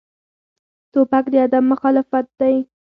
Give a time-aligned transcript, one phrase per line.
[0.91, 2.07] توپک د ادب مخالف
[2.39, 2.55] دی.